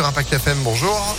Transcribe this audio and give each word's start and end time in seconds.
sur 0.00 0.06
Impact 0.06 0.32
FM. 0.32 0.62
Bonjour. 0.62 1.14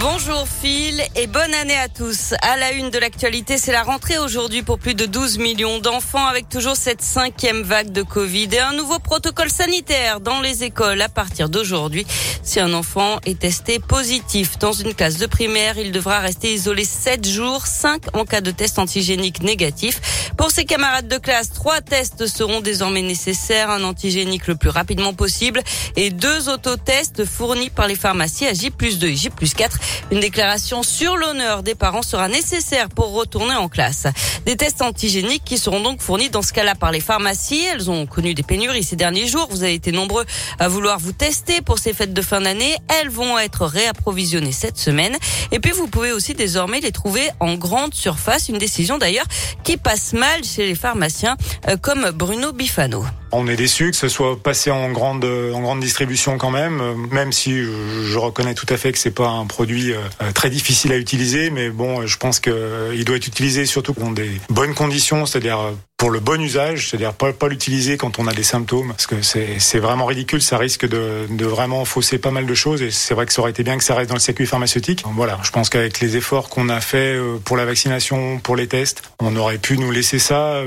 Bonjour 0.00 0.46
Phil 0.48 0.98
et 1.14 1.26
bonne 1.26 1.52
année 1.52 1.76
à 1.76 1.88
tous. 1.88 2.32
À 2.40 2.56
la 2.56 2.72
une 2.72 2.88
de 2.88 2.98
l'actualité, 2.98 3.58
c'est 3.58 3.70
la 3.70 3.82
rentrée 3.82 4.16
aujourd'hui 4.16 4.62
pour 4.62 4.78
plus 4.78 4.94
de 4.94 5.04
12 5.04 5.36
millions 5.36 5.78
d'enfants 5.78 6.24
avec 6.24 6.48
toujours 6.48 6.74
cette 6.74 7.02
cinquième 7.02 7.60
vague 7.60 7.92
de 7.92 8.00
Covid 8.02 8.48
et 8.52 8.60
un 8.60 8.72
nouveau 8.72 8.98
protocole 8.98 9.50
sanitaire 9.50 10.20
dans 10.20 10.40
les 10.40 10.64
écoles 10.64 11.02
à 11.02 11.10
partir 11.10 11.50
d'aujourd'hui. 11.50 12.06
Si 12.42 12.60
un 12.60 12.72
enfant 12.72 13.18
est 13.26 13.40
testé 13.40 13.78
positif 13.78 14.58
dans 14.58 14.72
une 14.72 14.94
classe 14.94 15.18
de 15.18 15.26
primaire, 15.26 15.76
il 15.76 15.92
devra 15.92 16.20
rester 16.20 16.54
isolé 16.54 16.84
7 16.84 17.28
jours, 17.28 17.66
5 17.66 18.16
en 18.16 18.24
cas 18.24 18.40
de 18.40 18.52
test 18.52 18.78
antigénique 18.78 19.42
négatif. 19.42 20.00
Pour 20.38 20.50
ses 20.50 20.64
camarades 20.64 21.08
de 21.08 21.18
classe, 21.18 21.52
trois 21.52 21.82
tests 21.82 22.26
seront 22.26 22.62
désormais 22.62 23.02
nécessaires, 23.02 23.68
un 23.68 23.84
antigénique 23.84 24.46
le 24.46 24.54
plus 24.54 24.70
rapidement 24.70 25.12
possible 25.12 25.62
et 25.96 26.08
deux 26.08 26.48
autotests 26.48 27.26
fournis 27.26 27.68
par 27.68 27.86
les 27.86 27.96
pharmacies 27.96 28.46
à 28.46 28.54
J 28.54 28.70
2 28.70 29.06
et 29.06 29.16
J 29.16 29.28
4 29.28 29.78
une 30.10 30.20
déclaration 30.20 30.82
sur 30.82 31.16
l'honneur 31.16 31.62
des 31.62 31.74
parents 31.74 32.02
sera 32.02 32.28
nécessaire 32.28 32.88
pour 32.88 33.12
retourner 33.12 33.54
en 33.54 33.68
classe. 33.68 34.06
Des 34.46 34.56
tests 34.56 34.82
antigéniques 34.82 35.42
qui 35.44 35.58
seront 35.58 35.80
donc 35.80 36.00
fournis 36.00 36.30
dans 36.30 36.42
ce 36.42 36.52
cas-là 36.52 36.74
par 36.74 36.90
les 36.90 37.00
pharmacies. 37.00 37.64
Elles 37.72 37.90
ont 37.90 38.06
connu 38.06 38.34
des 38.34 38.42
pénuries 38.42 38.82
ces 38.82 38.96
derniers 38.96 39.26
jours. 39.26 39.48
Vous 39.50 39.62
avez 39.62 39.74
été 39.74 39.92
nombreux 39.92 40.24
à 40.58 40.68
vouloir 40.68 40.98
vous 40.98 41.12
tester 41.12 41.60
pour 41.60 41.78
ces 41.78 41.92
fêtes 41.92 42.12
de 42.12 42.22
fin 42.22 42.40
d'année. 42.40 42.76
Elles 43.00 43.10
vont 43.10 43.38
être 43.38 43.66
réapprovisionnées 43.66 44.52
cette 44.52 44.78
semaine. 44.78 45.16
Et 45.52 45.60
puis 45.60 45.72
vous 45.72 45.86
pouvez 45.86 46.12
aussi 46.12 46.34
désormais 46.34 46.80
les 46.80 46.92
trouver 46.92 47.28
en 47.38 47.54
grande 47.54 47.94
surface. 47.94 48.48
Une 48.48 48.58
décision 48.58 48.98
d'ailleurs 48.98 49.26
qui 49.64 49.76
passe 49.76 50.12
mal 50.12 50.44
chez 50.44 50.66
les 50.66 50.74
pharmaciens 50.74 51.36
euh, 51.68 51.76
comme 51.76 52.10
Bruno 52.10 52.52
Bifano. 52.52 53.04
On 53.32 53.46
est 53.46 53.56
déçu 53.56 53.92
que 53.92 53.96
ce 53.96 54.08
soit 54.08 54.42
passé 54.42 54.72
en 54.72 54.90
grande 54.90 55.24
en 55.24 55.60
grande 55.60 55.80
distribution 55.80 56.36
quand 56.36 56.50
même, 56.50 56.80
euh, 56.80 56.94
même 57.12 57.32
si 57.32 57.62
je 57.62 58.18
reconnais 58.18 58.54
tout 58.54 58.66
à 58.68 58.76
fait 58.76 58.90
que 58.90 58.98
c'est 58.98 59.12
pas 59.12 59.28
un 59.28 59.46
produit 59.46 59.79
euh, 59.88 60.32
très 60.32 60.50
difficile 60.50 60.92
à 60.92 60.96
utiliser, 60.96 61.50
mais 61.50 61.70
bon, 61.70 62.06
je 62.06 62.16
pense 62.16 62.40
qu'il 62.40 63.04
doit 63.04 63.16
être 63.16 63.26
utilisé 63.26 63.66
surtout 63.66 63.94
dans 63.98 64.12
des 64.12 64.30
bonnes 64.48 64.74
conditions, 64.74 65.26
c'est-à-dire 65.26 65.58
pour 65.96 66.10
le 66.10 66.20
bon 66.20 66.40
usage, 66.40 66.88
c'est-à-dire 66.88 67.12
pas, 67.12 67.32
pas 67.32 67.48
l'utiliser 67.48 67.98
quand 67.98 68.18
on 68.18 68.26
a 68.26 68.32
des 68.32 68.42
symptômes, 68.42 68.88
parce 68.88 69.06
que 69.06 69.16
c'est 69.22 69.78
vraiment 69.78 70.06
ridicule, 70.06 70.40
ça 70.40 70.56
risque 70.56 70.88
de, 70.88 71.26
de 71.28 71.44
vraiment 71.44 71.84
fausser 71.84 72.18
pas 72.18 72.30
mal 72.30 72.46
de 72.46 72.54
choses, 72.54 72.80
et 72.80 72.90
c'est 72.90 73.14
vrai 73.14 73.26
que 73.26 73.32
ça 73.32 73.42
aurait 73.42 73.50
été 73.50 73.62
bien 73.62 73.76
que 73.76 73.84
ça 73.84 73.94
reste 73.94 74.08
dans 74.08 74.16
le 74.16 74.20
circuit 74.20 74.46
pharmaceutique. 74.46 75.04
Voilà, 75.14 75.38
je 75.42 75.50
pense 75.50 75.68
qu'avec 75.68 76.00
les 76.00 76.16
efforts 76.16 76.48
qu'on 76.48 76.68
a 76.68 76.80
fait 76.80 77.16
euh, 77.16 77.36
pour 77.44 77.56
la 77.56 77.66
vaccination, 77.66 78.38
pour 78.38 78.56
les 78.56 78.66
tests, 78.66 79.02
on 79.18 79.36
aurait 79.36 79.58
pu 79.58 79.76
nous 79.76 79.90
laisser 79.90 80.18
ça, 80.18 80.62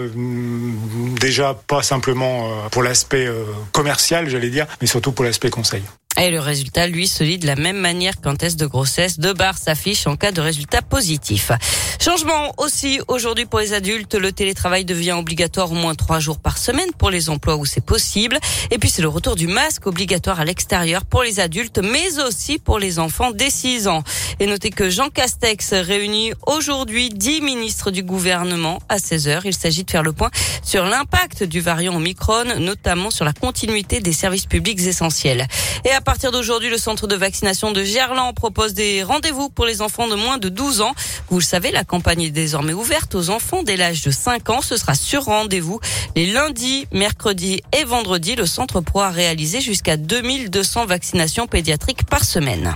déjà 1.19 1.55
pas 1.67 1.81
simplement 1.81 2.49
pour 2.69 2.83
l'aspect 2.83 3.25
euh, 3.25 3.45
commercial, 3.71 4.29
j'allais 4.29 4.49
dire, 4.49 4.67
mais 4.81 4.87
surtout 4.87 5.11
pour 5.11 5.25
l'aspect 5.25 5.49
conseil. 5.49 5.81
Et 6.21 6.29
le 6.29 6.39
résultat, 6.39 6.87
lui, 6.87 7.07
se 7.07 7.23
lit 7.23 7.39
de 7.39 7.47
la 7.47 7.55
même 7.55 7.77
manière 7.77 8.21
qu'un 8.21 8.35
test 8.35 8.59
de 8.59 8.67
grossesse. 8.67 9.19
Deux 9.19 9.33
barres 9.33 9.57
s'affichent 9.57 10.05
en 10.05 10.15
cas 10.15 10.31
de 10.31 10.41
résultat 10.41 10.81
positif. 10.81 11.51
Changement 11.99 12.53
aussi 12.57 12.99
aujourd'hui 13.07 13.45
pour 13.45 13.59
les 13.59 13.73
adultes. 13.73 14.13
Le 14.13 14.31
télétravail 14.31 14.85
devient 14.85 15.13
obligatoire 15.13 15.71
au 15.71 15.75
moins 15.75 15.95
trois 15.95 16.19
jours 16.19 16.37
par 16.37 16.57
semaine 16.59 16.89
pour 16.97 17.09
les 17.09 17.29
emplois 17.29 17.55
où 17.55 17.65
c'est 17.65 17.83
possible. 17.83 18.37
Et 18.69 18.77
puis 18.77 18.89
c'est 18.89 19.01
le 19.01 19.07
retour 19.07 19.35
du 19.35 19.47
masque 19.47 19.87
obligatoire 19.87 20.39
à 20.39 20.45
l'extérieur 20.45 21.03
pour 21.03 21.23
les 21.23 21.39
adultes, 21.39 21.79
mais 21.79 22.19
aussi 22.19 22.59
pour 22.59 22.77
les 22.77 22.99
enfants 22.99 23.31
dès 23.31 23.49
6 23.49 23.87
ans. 23.87 24.03
Et 24.39 24.45
notez 24.45 24.69
que 24.69 24.89
Jean 24.89 25.09
Castex 25.09 25.73
réunit 25.73 26.33
aujourd'hui 26.45 27.09
10 27.09 27.41
ministres 27.41 27.89
du 27.89 28.03
gouvernement 28.03 28.79
à 28.87 28.99
16 28.99 29.27
heures. 29.27 29.45
Il 29.45 29.53
s'agit 29.53 29.83
de 29.83 29.89
faire 29.89 30.03
le 30.03 30.13
point 30.13 30.29
sur 30.61 30.85
l'impact 30.85 31.43
du 31.43 31.59
variant 31.59 31.95
Omicron, 31.95 32.59
notamment 32.59 33.09
sur 33.09 33.25
la 33.25 33.33
continuité 33.33 33.99
des 33.99 34.13
services 34.13 34.45
publics 34.45 34.79
essentiels. 34.81 35.47
Et 35.85 35.91
à 35.91 36.01
partir 36.03 36.31
d'aujourd'hui, 36.31 36.69
le 36.69 36.77
centre 36.77 37.07
de 37.07 37.15
vaccination 37.15 37.71
de 37.71 37.83
Gerland 37.83 38.33
propose 38.35 38.73
des 38.73 39.03
rendez-vous 39.03 39.49
pour 39.49 39.65
les 39.65 39.81
enfants 39.81 40.07
de 40.07 40.15
moins 40.15 40.37
de 40.37 40.49
12 40.49 40.81
ans. 40.81 40.93
Vous 41.29 41.39
le 41.39 41.43
savez, 41.43 41.71
la 41.71 41.83
campagne 41.83 42.23
est 42.23 42.29
désormais 42.29 42.73
ouverte 42.73 43.15
aux 43.15 43.29
enfants 43.29 43.63
dès 43.63 43.77
l'âge 43.77 44.03
de 44.03 44.11
5 44.11 44.49
ans. 44.49 44.61
Ce 44.61 44.77
sera 44.77 44.95
sur 44.95 45.23
rendez-vous 45.23 45.79
les 46.15 46.25
lundis, 46.25 46.87
mercredis 46.91 47.61
et 47.77 47.85
vendredis. 47.85 48.35
Le 48.35 48.45
centre 48.45 48.81
pourra 48.81 49.09
réaliser 49.09 49.61
jusqu'à 49.61 49.97
2200 49.97 50.85
vaccinations 50.85 51.47
pédiatriques 51.47 52.05
par 52.05 52.23
semaine. 52.23 52.75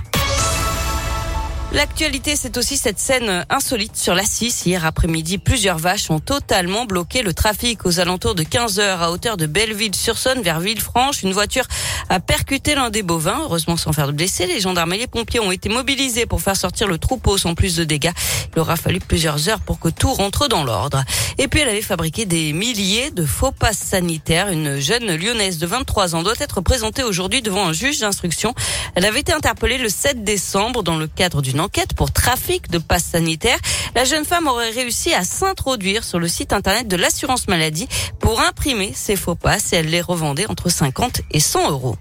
L'actualité, 1.70 2.34
c'est 2.34 2.56
aussi 2.56 2.78
cette 2.78 2.98
scène 2.98 3.44
insolite 3.50 3.94
sur 3.94 4.14
la 4.14 4.24
6. 4.24 4.64
Hier 4.64 4.86
après-midi, 4.86 5.36
plusieurs 5.36 5.76
vaches 5.76 6.10
ont 6.10 6.18
totalement 6.18 6.86
bloqué 6.86 7.20
le 7.20 7.34
trafic 7.34 7.84
aux 7.84 8.00
alentours 8.00 8.34
de 8.34 8.42
15 8.42 8.80
heures 8.80 9.02
à 9.02 9.10
hauteur 9.10 9.36
de 9.36 9.44
Belleville-sur-Saône 9.44 10.40
vers 10.40 10.60
Villefranche. 10.60 11.22
Une 11.22 11.34
voiture 11.34 11.66
a 12.08 12.20
percuté 12.20 12.74
l'un 12.74 12.88
des 12.88 13.02
bovins, 13.02 13.40
heureusement 13.42 13.76
sans 13.76 13.92
faire 13.92 14.06
de 14.06 14.12
blessés. 14.12 14.46
Les 14.46 14.60
gendarmes 14.60 14.94
et 14.94 14.98
les 14.98 15.06
pompiers 15.06 15.40
ont 15.40 15.52
été 15.52 15.68
mobilisés 15.68 16.24
pour 16.24 16.40
faire 16.40 16.56
sortir 16.56 16.88
le 16.88 16.96
troupeau 16.96 17.36
sans 17.36 17.54
plus 17.54 17.76
de 17.76 17.84
dégâts. 17.84 18.12
Il 18.56 18.60
aura 18.60 18.76
fallu 18.76 18.98
plusieurs 18.98 19.50
heures 19.50 19.60
pour 19.60 19.78
que 19.78 19.90
tout 19.90 20.12
rentre 20.14 20.48
dans 20.48 20.64
l'ordre. 20.64 21.04
Et 21.36 21.48
puis 21.48 21.60
elle 21.60 21.68
avait 21.68 21.82
fabriqué 21.82 22.24
des 22.24 22.54
milliers 22.54 23.10
de 23.10 23.26
faux 23.26 23.52
passes 23.52 23.76
sanitaires. 23.78 24.48
Une 24.48 24.80
jeune 24.80 25.14
lyonnaise 25.14 25.58
de 25.58 25.66
23 25.66 26.14
ans 26.14 26.22
doit 26.22 26.32
être 26.40 26.62
présentée 26.62 27.02
aujourd'hui 27.02 27.42
devant 27.42 27.66
un 27.66 27.74
juge 27.74 28.00
d'instruction. 28.00 28.54
Elle 28.94 29.04
avait 29.04 29.20
été 29.20 29.34
interpellée 29.34 29.76
le 29.76 29.90
7 29.90 30.24
décembre 30.24 30.82
dans 30.82 30.96
le 30.96 31.06
cadre 31.06 31.42
d'une 31.42 31.57
enquête 31.60 31.94
pour 31.94 32.12
trafic 32.12 32.70
de 32.70 32.78
passes 32.78 33.04
sanitaires. 33.04 33.58
La 33.94 34.04
jeune 34.04 34.24
femme 34.24 34.46
aurait 34.46 34.70
réussi 34.70 35.12
à 35.14 35.24
s'introduire 35.24 36.04
sur 36.04 36.18
le 36.18 36.28
site 36.28 36.52
internet 36.52 36.88
de 36.88 36.96
l'assurance 36.96 37.48
maladie 37.48 37.88
pour 38.20 38.40
imprimer 38.40 38.92
ses 38.94 39.16
faux 39.16 39.34
passes 39.34 39.72
et 39.72 39.76
elle 39.76 39.90
les 39.90 40.00
revendait 40.00 40.48
entre 40.48 40.68
50 40.68 41.22
et 41.30 41.40
100 41.40 41.70
euros. 41.70 41.96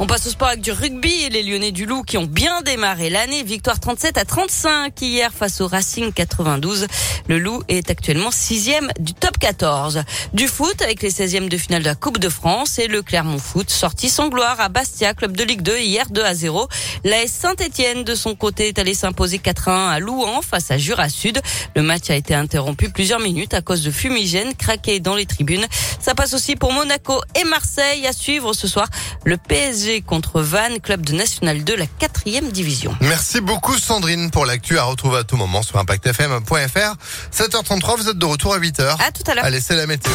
On 0.00 0.06
passe 0.06 0.28
au 0.28 0.30
sport 0.30 0.46
avec 0.48 0.60
du 0.60 0.70
rugby 0.70 1.24
et 1.24 1.28
les 1.28 1.42
Lyonnais 1.42 1.72
du 1.72 1.84
Loup 1.84 2.04
qui 2.04 2.18
ont 2.18 2.24
bien 2.24 2.62
démarré 2.62 3.10
l'année. 3.10 3.42
Victoire 3.42 3.80
37 3.80 4.16
à 4.16 4.24
35 4.24 4.92
hier 5.02 5.32
face 5.32 5.60
au 5.60 5.66
Racing 5.66 6.12
92. 6.12 6.86
Le 7.26 7.40
Loup 7.40 7.64
est 7.66 7.90
actuellement 7.90 8.30
sixième 8.30 8.92
du 9.00 9.12
top 9.12 9.36
14. 9.38 10.04
Du 10.34 10.46
foot 10.46 10.80
avec 10.82 11.02
les 11.02 11.10
16e 11.10 11.48
de 11.48 11.56
finale 11.56 11.82
de 11.82 11.88
la 11.88 11.96
Coupe 11.96 12.18
de 12.18 12.28
France 12.28 12.78
et 12.78 12.86
le 12.86 13.02
Clermont 13.02 13.38
Foot 13.38 13.70
sorti 13.70 14.08
sans 14.08 14.28
gloire 14.28 14.60
à 14.60 14.68
Bastia, 14.68 15.14
club 15.14 15.36
de 15.36 15.42
Ligue 15.42 15.62
2 15.62 15.78
hier 15.78 16.06
2 16.10 16.22
à 16.22 16.32
0. 16.32 16.68
La 17.02 17.26
Saint-Etienne 17.26 18.04
de 18.04 18.14
son 18.14 18.36
côté 18.36 18.68
est 18.68 18.78
allé 18.78 18.94
s'imposer 18.94 19.40
4 19.40 19.68
1 19.68 19.88
à 19.88 19.98
Louan 19.98 20.42
face 20.42 20.70
à 20.70 20.78
Jura 20.78 21.08
Sud. 21.08 21.40
Le 21.74 21.82
match 21.82 22.08
a 22.08 22.14
été 22.14 22.36
interrompu 22.36 22.88
plusieurs 22.88 23.18
minutes 23.18 23.52
à 23.52 23.62
cause 23.62 23.82
de 23.82 23.90
fumigènes 23.90 24.54
craqués 24.54 25.00
dans 25.00 25.16
les 25.16 25.26
tribunes. 25.26 25.66
Ça 26.00 26.14
passe 26.14 26.34
aussi 26.34 26.54
pour 26.54 26.72
Monaco 26.72 27.20
et 27.34 27.42
Marseille 27.42 28.06
à 28.06 28.12
suivre 28.12 28.52
ce 28.52 28.68
soir 28.68 28.86
le 29.24 29.36
PSG 29.36 30.02
contre 30.02 30.40
Vannes, 30.40 30.80
club 30.80 31.02
de 31.02 31.12
National 31.12 31.64
2, 31.64 31.76
la 31.76 31.86
quatrième 31.86 32.50
division. 32.50 32.96
Merci 33.00 33.40
beaucoup 33.40 33.76
Sandrine 33.76 34.30
pour 34.30 34.46
l'actu 34.46 34.78
à 34.78 34.84
retrouver 34.84 35.18
à 35.18 35.24
tout 35.24 35.36
moment 35.36 35.62
sur 35.62 35.78
impactfm.fr. 35.78 36.94
7h33, 37.32 37.96
vous 37.98 38.08
êtes 38.08 38.18
de 38.18 38.26
retour 38.26 38.54
à 38.54 38.58
8h. 38.58 38.82
À 38.82 39.12
tout 39.12 39.28
à 39.30 39.34
l'heure. 39.34 39.44
Allez, 39.44 39.60
c'est 39.60 39.76
la 39.76 39.86
météo. 39.86 40.12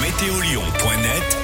Météolion.net 0.00 1.26